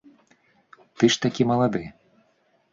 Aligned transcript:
Ты 0.97 1.03
ж 1.17 1.21
такі 1.27 1.49
малады! 1.53 1.85